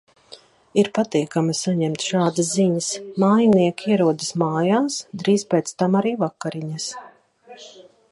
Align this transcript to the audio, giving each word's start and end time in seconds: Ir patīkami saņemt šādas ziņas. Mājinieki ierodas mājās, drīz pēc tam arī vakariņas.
Ir 0.83 0.87
patīkami 0.93 1.53
saņemt 1.57 2.05
šādas 2.05 2.47
ziņas. 2.59 2.87
Mājinieki 3.25 3.93
ierodas 3.97 4.33
mājās, 4.45 4.97
drīz 5.25 5.45
pēc 5.53 5.73
tam 5.83 5.99
arī 6.01 6.15
vakariņas. 6.25 6.89